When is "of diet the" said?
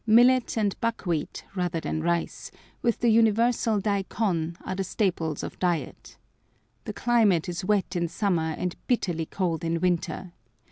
5.43-6.93